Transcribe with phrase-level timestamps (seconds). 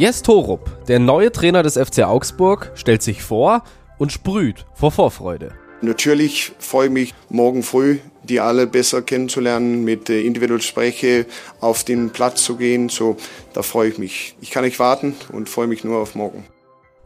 [0.00, 3.64] Jes Torup, der neue Trainer des FC Augsburg, stellt sich vor
[3.98, 5.52] und sprüht vor Vorfreude.
[5.82, 11.26] Natürlich freue ich mich morgen früh, die alle besser kennenzulernen, mit individuell Spreche
[11.60, 12.88] auf den Platz zu gehen.
[12.88, 13.18] So,
[13.52, 14.36] da freue ich mich.
[14.40, 16.46] Ich kann nicht warten und freue mich nur auf morgen.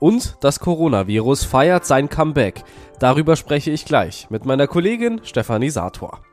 [0.00, 2.64] Und das Coronavirus feiert sein Comeback.
[2.98, 6.24] Darüber spreche ich gleich mit meiner Kollegin Stefanie Sator.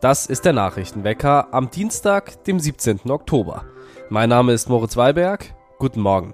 [0.00, 3.08] Das ist der Nachrichtenwecker am Dienstag, dem 17.
[3.08, 3.64] Oktober.
[4.10, 5.54] Mein Name ist Moritz Weiberg.
[5.78, 6.32] Guten Morgen.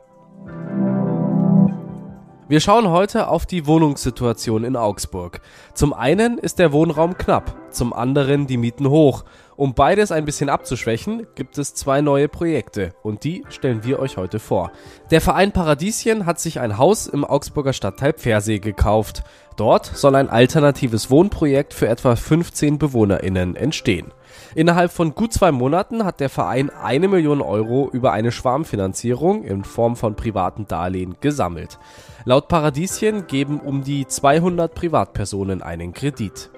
[2.47, 5.41] Wir schauen heute auf die Wohnungssituation in Augsburg.
[5.73, 9.24] Zum einen ist der Wohnraum knapp, zum anderen die Mieten hoch.
[9.56, 14.16] Um beides ein bisschen abzuschwächen, gibt es zwei neue Projekte und die stellen wir euch
[14.16, 14.72] heute vor.
[15.12, 19.22] Der Verein Paradieschen hat sich ein Haus im Augsburger Stadtteil Pfersee gekauft.
[19.56, 24.12] Dort soll ein alternatives Wohnprojekt für etwa 15 BewohnerInnen entstehen.
[24.56, 29.62] Innerhalb von gut zwei Monaten hat der Verein eine Million Euro über eine Schwarmfinanzierung in
[29.62, 31.78] Form von privaten Darlehen gesammelt.
[32.24, 36.50] Laut Paradieschen geben um die 200 Privatpersonen einen Kredit.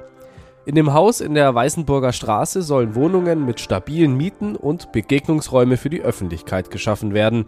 [0.66, 5.90] In dem Haus in der Weißenburger Straße sollen Wohnungen mit stabilen Mieten und Begegnungsräume für
[5.90, 7.44] die Öffentlichkeit geschaffen werden.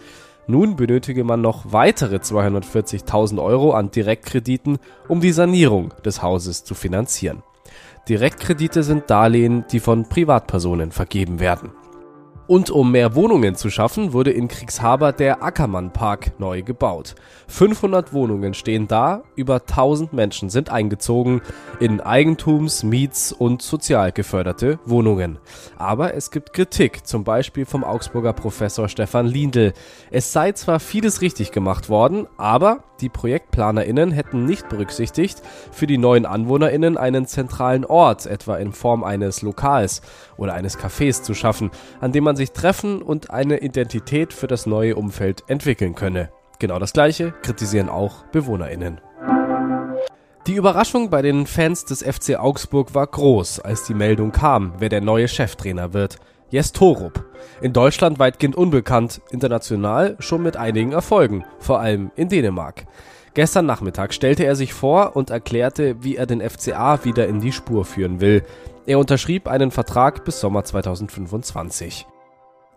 [0.47, 6.77] Nun benötige man noch weitere 240.000 Euro an Direktkrediten, um die Sanierung des Hauses zu
[6.77, 7.43] finanzieren.
[8.09, 11.73] Direktkredite sind Darlehen, die von Privatpersonen vergeben werden.
[12.49, 17.15] Und um mehr Wohnungen zu schaffen, wurde in Kriegshaber der Ackermann Park neu gebaut.
[17.47, 21.43] 500 Wohnungen stehen da, über 1000 Menschen sind eingezogen
[21.79, 25.39] in Eigentums-, Miets- und sozial geförderte Wohnungen.
[25.77, 29.75] Aber es gibt Kritik, zum Beispiel vom Augsburger Professor Stefan Lindl.
[30.11, 35.41] Es sei zwar vieles richtig gemacht worden, aber die ProjektplanerInnen hätten nicht berücksichtigt,
[35.71, 40.03] für die neuen AnwohnerInnen einen zentralen Ort, etwa in Form eines Lokals
[40.37, 44.65] oder eines Cafés zu schaffen, an dem man sich treffen und eine Identität für das
[44.65, 46.31] neue Umfeld entwickeln könne.
[46.59, 49.03] Genau das gleiche kritisieren auch BewohnerInnen.
[50.47, 54.89] Die Überraschung bei den Fans des FC Augsburg war groß, als die Meldung kam, wer
[54.89, 56.17] der neue Cheftrainer wird.
[56.49, 57.27] Jes Torup.
[57.61, 62.87] In Deutschland weitgehend unbekannt, international schon mit einigen Erfolgen, vor allem in Dänemark.
[63.35, 67.53] Gestern Nachmittag stellte er sich vor und erklärte, wie er den FCA wieder in die
[67.53, 68.43] Spur führen will.
[68.87, 72.07] Er unterschrieb einen Vertrag bis Sommer 2025.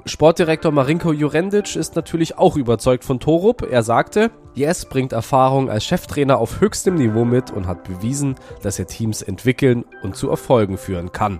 [0.06, 3.68] Sportdirektor Marinko Jurendic ist natürlich auch überzeugt von Torup.
[3.70, 8.80] Er sagte, Yes bringt Erfahrung als Cheftrainer auf höchstem Niveau mit und hat bewiesen, dass
[8.80, 11.40] er Teams entwickeln und zu Erfolgen führen kann.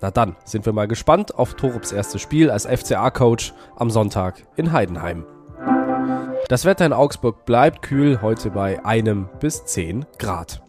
[0.00, 4.72] Na dann sind wir mal gespannt auf Torups erstes Spiel als FCA-Coach am Sonntag in
[4.72, 5.26] Heidenheim.
[6.48, 10.62] Das Wetter in Augsburg bleibt kühl, heute bei einem bis 10 Grad.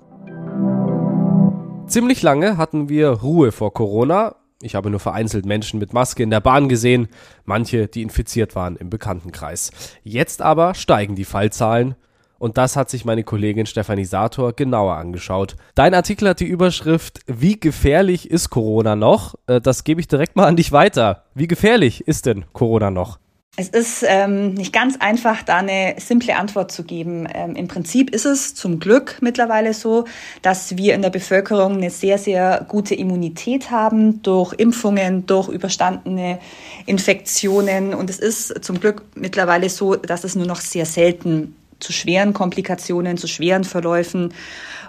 [1.87, 4.35] Ziemlich lange hatten wir Ruhe vor Corona.
[4.61, 7.07] Ich habe nur vereinzelt Menschen mit Maske in der Bahn gesehen,
[7.45, 9.71] manche, die infiziert waren im Bekanntenkreis.
[10.03, 11.95] Jetzt aber steigen die Fallzahlen
[12.39, 15.55] und das hat sich meine Kollegin Stefanie Sator genauer angeschaut.
[15.75, 19.35] Dein Artikel hat die Überschrift Wie gefährlich ist Corona noch?
[19.47, 21.23] Äh, das gebe ich direkt mal an dich weiter.
[21.35, 23.19] Wie gefährlich ist denn Corona noch?
[23.57, 27.27] Es ist ähm, nicht ganz einfach, da eine simple Antwort zu geben.
[27.33, 30.05] Ähm, Im Prinzip ist es zum Glück mittlerweile so,
[30.41, 36.39] dass wir in der Bevölkerung eine sehr, sehr gute Immunität haben durch Impfungen, durch überstandene
[36.85, 37.93] Infektionen.
[37.93, 42.33] Und es ist zum Glück mittlerweile so, dass es nur noch sehr selten zu schweren
[42.33, 44.33] Komplikationen, zu schweren Verläufen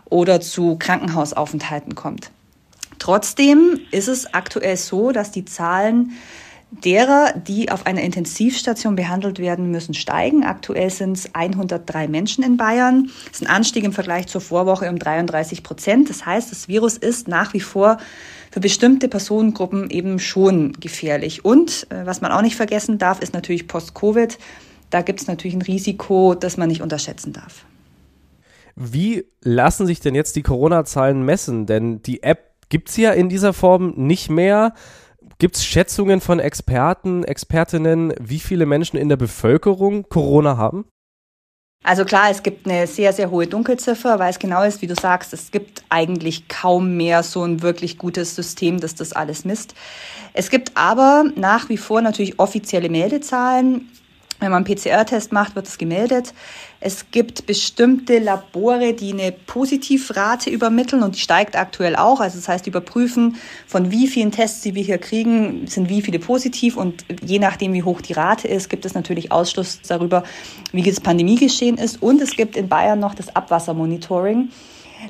[0.05, 2.31] oder zu Krankenhausaufenthalten kommt.
[3.01, 6.13] Trotzdem ist es aktuell so, dass die Zahlen
[6.71, 10.45] derer, die auf einer Intensivstation behandelt werden müssen, steigen.
[10.45, 13.11] Aktuell sind es 103 Menschen in Bayern.
[13.27, 16.09] Das ist ein Anstieg im Vergleich zur Vorwoche um 33 Prozent.
[16.11, 17.99] Das heißt, das Virus ist nach wie vor
[18.51, 21.45] für bestimmte Personengruppen eben schon gefährlich.
[21.45, 24.39] Und äh, was man auch nicht vergessen darf, ist natürlich Post-Covid
[24.91, 27.65] da gibt es natürlich ein Risiko, das man nicht unterschätzen darf.
[28.75, 31.67] Wie lassen sich denn jetzt die Corona-Zahlen messen?
[31.67, 34.75] Denn die App gibt es ja in dieser Form nicht mehr.
[35.41, 40.85] Gibt es Schätzungen von Experten, Expertinnen, wie viele Menschen in der Bevölkerung Corona haben?
[41.83, 44.95] Also klar, es gibt eine sehr, sehr hohe Dunkelziffer, weil es genau ist, wie du
[44.95, 49.75] sagst, es gibt eigentlich kaum mehr so ein wirklich gutes System, das das alles misst.
[50.35, 53.89] Es gibt aber nach wie vor natürlich offizielle Meldezahlen.
[54.41, 56.33] Wenn man einen PCR-Test macht, wird es gemeldet.
[56.81, 62.21] Es gibt bestimmte Labore, die eine Positivrate übermitteln und die steigt aktuell auch.
[62.21, 66.19] Also das heißt, überprüfen, von wie vielen Tests, die wir hier kriegen, sind wie viele
[66.19, 70.25] positiv und je nachdem, wie hoch die Rate ist, gibt es natürlich Ausschluss darüber,
[70.73, 72.03] wie das Pandemiegeschehen ist.
[72.03, 74.49] Und es gibt in Bayern noch das Abwassermonitoring.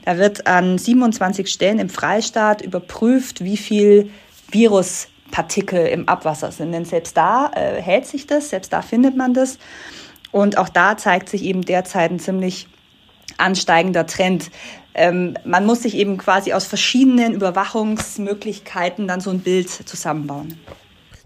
[0.05, 4.11] Da wird an 27 Stellen im Freistaat überprüft, wie viel
[4.51, 6.73] Virus Partikel im Abwasser sind.
[6.73, 9.59] Denn selbst da äh, hält sich das, selbst da findet man das.
[10.33, 12.69] Und auch da zeigt sich eben derzeit ein ziemlich
[13.39, 14.51] ansteigender Trend.
[14.95, 20.59] Ähm, man muss sich eben quasi aus verschiedenen Überwachungsmöglichkeiten dann so ein Bild zusammenbauen.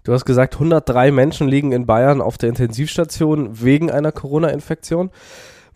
[0.03, 5.09] Du hast gesagt, 103 Menschen liegen in Bayern auf der Intensivstation wegen einer Corona-Infektion.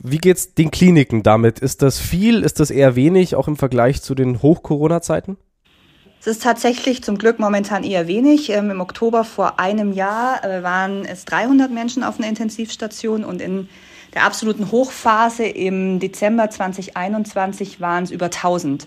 [0.01, 1.59] Wie geht's den Kliniken damit?
[1.59, 2.43] Ist das viel?
[2.43, 5.37] Ist das eher wenig, auch im Vergleich zu den Hoch-Corona-Zeiten?
[6.21, 8.49] Es ist tatsächlich zum Glück momentan eher wenig.
[8.49, 13.41] Ähm, Im Oktober vor einem Jahr äh, waren es 300 Menschen auf einer Intensivstation und
[13.41, 13.69] in
[14.13, 18.85] der absoluten Hochphase im Dezember 2021 waren es über 1000.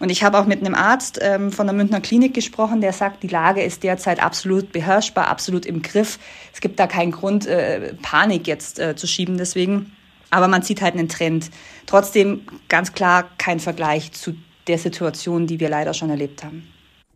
[0.00, 3.22] Und ich habe auch mit einem Arzt ähm, von der Münchner Klinik gesprochen, der sagt,
[3.22, 6.18] die Lage ist derzeit absolut beherrschbar, absolut im Griff.
[6.54, 9.92] Es gibt da keinen Grund, äh, Panik jetzt äh, zu schieben deswegen.
[10.30, 11.50] Aber man sieht halt einen Trend.
[11.84, 14.34] Trotzdem ganz klar kein Vergleich zu
[14.68, 16.68] der Situation, die wir leider schon erlebt haben.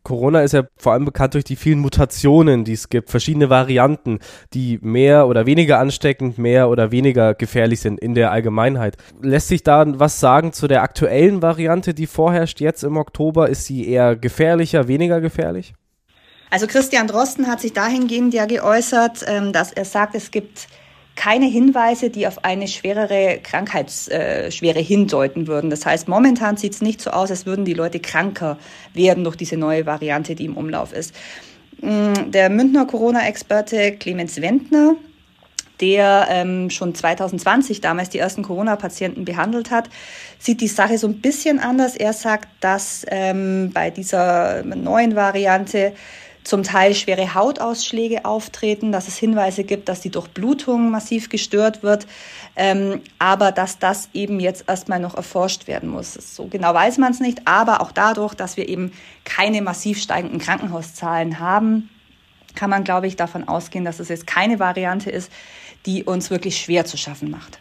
[0.06, 4.20] Corona ist ja vor allem bekannt durch die vielen Mutationen, die es gibt, verschiedene Varianten,
[4.54, 8.96] die mehr oder weniger ansteckend, mehr oder weniger gefährlich sind in der Allgemeinheit.
[9.20, 13.49] Lässt sich da was sagen zu der aktuellen Variante, die vorherrscht jetzt im Oktober?
[13.49, 15.75] Ist sie eher gefährlicher, weniger gefährlich?
[16.50, 20.69] Also Christian Drosten hat sich dahingehend ja geäußert, ähm, dass er sagt, es gibt
[21.16, 25.70] keine Hinweise, die auf eine schwerere Krankheitsschwere äh, hindeuten würden.
[25.70, 28.58] Das heißt, momentan sieht es nicht so aus, als würden die Leute kranker
[28.94, 31.14] werden durch diese neue Variante, die im Umlauf ist.
[31.80, 34.94] Mm, der Münchner Corona-Experte Clemens Wendner,
[35.80, 39.88] der ähm, schon 2020 damals die ersten Corona-Patienten behandelt hat,
[40.38, 41.96] sieht die Sache so ein bisschen anders.
[41.96, 45.92] Er sagt, dass ähm, bei dieser neuen Variante
[46.46, 52.06] zum Teil schwere Hautausschläge auftreten, dass es Hinweise gibt, dass die Durchblutung massiv gestört wird,
[52.54, 56.14] ähm, aber dass das eben jetzt erstmal noch erforscht werden muss.
[56.14, 58.93] So genau weiß man es nicht, aber auch dadurch, dass wir eben
[59.25, 61.90] keine massiv steigenden Krankenhauszahlen haben,
[62.54, 65.32] kann man, glaube ich, davon ausgehen, dass es jetzt keine Variante ist,
[65.84, 67.58] die uns wirklich schwer zu schaffen macht.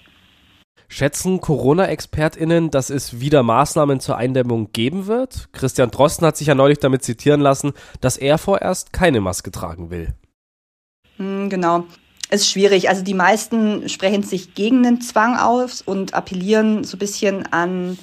[0.95, 5.49] Schätzen Corona-ExpertInnen, dass es wieder Maßnahmen zur Eindämmung geben wird?
[5.51, 9.89] Christian Drosten hat sich ja neulich damit zitieren lassen, dass er vorerst keine Maske tragen
[9.89, 10.13] will.
[11.17, 11.83] Hm, genau.
[12.29, 12.87] Ist schwierig.
[12.87, 17.99] Also die meisten sprechen sich gegen den Zwang aus und appellieren so ein bisschen an,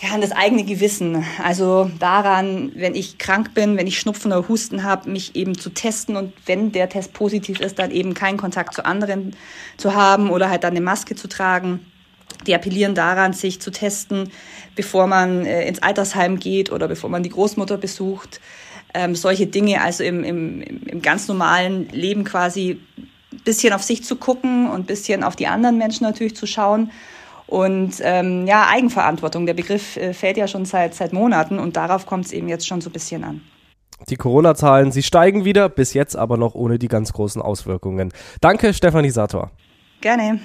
[0.00, 1.24] ja, an das eigene Gewissen.
[1.42, 5.70] Also daran, wenn ich krank bin, wenn ich Schnupfen oder Husten habe, mich eben zu
[5.70, 9.34] testen und wenn der Test positiv ist, dann eben keinen Kontakt zu anderen
[9.76, 11.84] zu haben oder halt dann eine Maske zu tragen.
[12.46, 14.30] Die appellieren daran, sich zu testen,
[14.74, 18.40] bevor man äh, ins Altersheim geht oder bevor man die Großmutter besucht.
[18.92, 22.80] Ähm, solche Dinge, also im, im, im ganz normalen Leben quasi
[23.32, 26.46] ein bisschen auf sich zu gucken und ein bisschen auf die anderen Menschen natürlich zu
[26.46, 26.90] schauen.
[27.46, 32.06] Und ähm, ja, Eigenverantwortung, der Begriff äh, fällt ja schon seit, seit Monaten und darauf
[32.06, 33.42] kommt es eben jetzt schon so ein bisschen an.
[34.08, 38.12] Die Corona-Zahlen, sie steigen wieder, bis jetzt aber noch ohne die ganz großen Auswirkungen.
[38.40, 39.50] Danke, Stefanie Sator.
[40.00, 40.40] Gerne.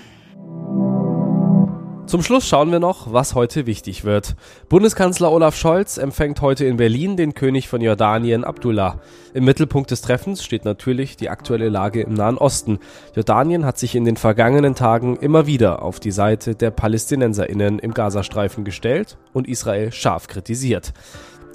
[2.09, 4.35] Zum Schluss schauen wir noch, was heute wichtig wird.
[4.67, 8.99] Bundeskanzler Olaf Scholz empfängt heute in Berlin den König von Jordanien Abdullah.
[9.35, 12.79] Im Mittelpunkt des Treffens steht natürlich die aktuelle Lage im Nahen Osten.
[13.15, 17.93] Jordanien hat sich in den vergangenen Tagen immer wieder auf die Seite der Palästinenserinnen im
[17.93, 20.93] Gazastreifen gestellt und Israel scharf kritisiert.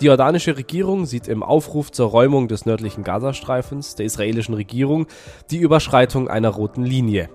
[0.01, 5.07] Die jordanische Regierung sieht im Aufruf zur Räumung des nördlichen Gazastreifens der israelischen Regierung
[5.51, 7.29] die Überschreitung einer roten Linie.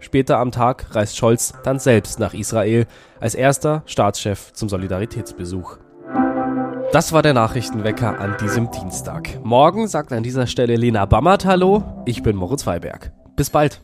[0.00, 2.86] Später am Tag reist Scholz dann selbst nach Israel
[3.20, 5.78] als erster Staatschef zum Solidaritätsbesuch.
[6.92, 9.44] Das war der Nachrichtenwecker an diesem Dienstag.
[9.44, 11.82] Morgen sagt an dieser Stelle Lena Bammert Hallo.
[12.06, 13.12] Ich bin Moritz Weiberg.
[13.34, 13.82] Bis bald.